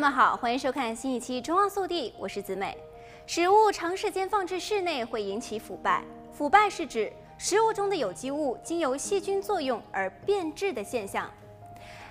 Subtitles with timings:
[0.00, 2.74] 友们好，欢迎收看新一期《中澳速递》，我是子美。
[3.26, 6.02] 食物长时间放置室内会引起腐败，
[6.32, 11.30] 腐败是指食物中的有机物经由细菌作用而变质的现象。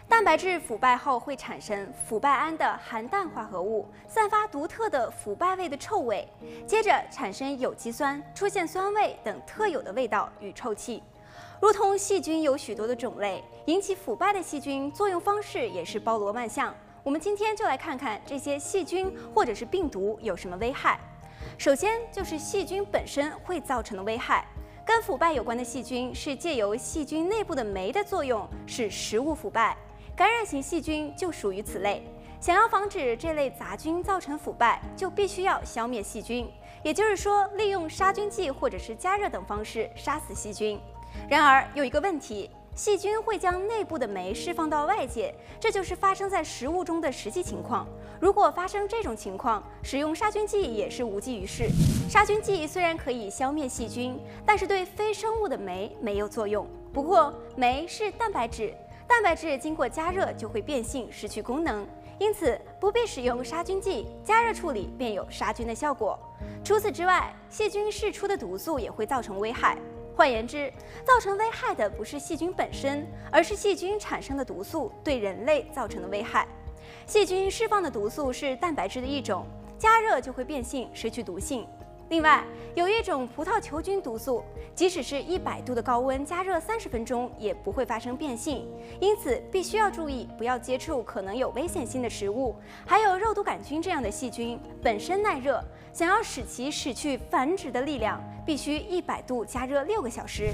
[0.07, 6.27] 蛋白质腐败后会产生腐败胺的含氮化合物，散发独特的腐败味的臭味，
[6.67, 11.01] 接着产生有机酸，出现酸味等特有的味道与臭气。
[11.59, 16.71] 如同细菌有许多的种类，引起腐败的细菌作用方式也是包罗万象。
[17.03, 20.99] 我们今天就来看看这些细菌或者是病毒有什么危害。
[21.57, 24.45] 首先就是细菌本身会造成的危害。
[24.85, 29.77] 跟腐败有关的细菌是借由细菌内部的酶的作用使食物腐败，
[30.15, 32.03] 感染型细菌就属于此类。
[32.41, 40.79] 想要防止这类杂菌造成腐败，就必须要消灭细菌，也就是说利用杀菌剂或者是加热等方式杀死细菌。
[41.29, 47.85] 然而有一个问题，细菌会将内部的酶释放到外界，这就是发生在食物中的实际情况。
[48.21, 51.67] 如果发生这种情况，使用杀菌剂也是无济于事。
[52.09, 56.65] 杀菌剂虽然可以消灭细菌，但是对非生物的酶没有作用。
[56.93, 58.73] 不过酶是蛋白质，
[59.05, 61.85] 蛋白质经过加热就会变性失去功能，
[62.17, 66.17] 因此不必使用杀菌剂，加热处理便有杀菌的效果。
[66.63, 69.77] 除此之外，细菌释出的毒素也会造成危害。
[70.19, 70.69] 换言之，
[71.05, 76.45] 造成危害的不是细菌本身，而是细菌产生的毒素对人类造成的危害。
[77.05, 79.45] 细菌释放的毒素是蛋白质的一种，
[79.77, 81.65] 加热就会变性，失去毒性。
[82.09, 82.43] 另外，
[82.73, 84.43] 有一种葡萄球菌毒素，
[84.73, 88.67] 即使是一百度的高温加热三十分钟也不会发生变性，
[88.99, 92.55] 因此必须要注意不要接触可能有危险性的食物。
[92.83, 100.49] 还有肉毒杆菌这样的细菌本身耐热，想要使其失去繁殖的力量，必须一百度加热六个小时。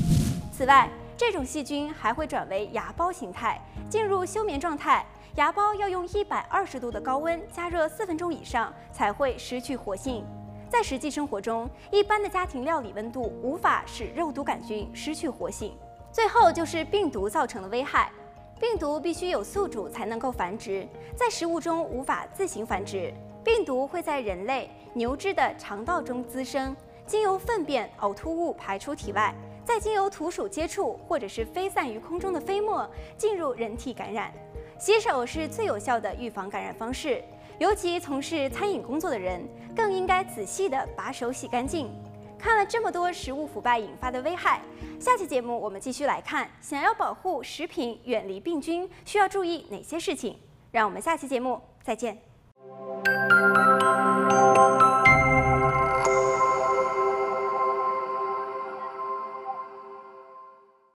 [0.52, 5.06] 此外，这种细菌还会转为芽孢形态，进入休眠状态。
[5.36, 10.26] 芽孢要用一百二十度的高温加热四分钟以上才会失去活性。
[10.76, 15.74] 在实际生活中，一般的家庭料理温度无法使肉毒杆菌失去活性。
[16.12, 18.12] 最后就是病毒造成的危害，
[18.60, 20.86] 病毒必须有宿主才能够繁殖，
[21.16, 23.14] 在食物中无法自行繁殖。
[23.42, 26.76] 病毒会在人类、牛只的肠道中滋生，
[27.08, 29.34] 经由粪便、呕吐物排出体外，
[29.64, 32.86] 再经由土鼠接触或者是飞散于空中的飞沫
[33.18, 34.30] 进入人体感染。
[34.78, 37.24] 洗手是最有效的预防感染方式。
[37.58, 39.42] 尤其从事餐饮工作的人，
[39.76, 41.90] 更应该仔细地把手洗干净。
[42.38, 44.62] 看了这么多食物腐败引发的危害，
[45.00, 50.38] 下期节目我们继续来看，想要保护食品远离病菌，需要注意哪些事情？
[50.72, 52.22] 让我们下期节目再见。